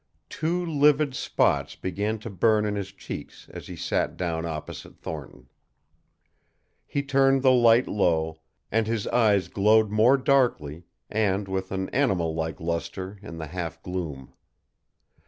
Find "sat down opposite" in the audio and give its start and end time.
3.75-4.97